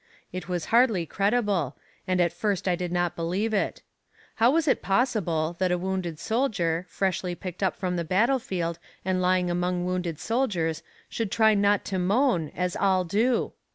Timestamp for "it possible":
4.67-5.55